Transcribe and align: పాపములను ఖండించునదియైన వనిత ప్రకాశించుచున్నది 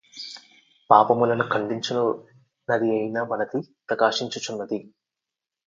పాపములను 0.89 1.45
ఖండించునదియైన 1.49 3.21
వనిత 3.29 3.53
ప్రకాశించుచున్నది 3.89 4.79